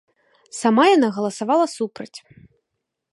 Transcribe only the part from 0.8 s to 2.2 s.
яна галасавала супраць.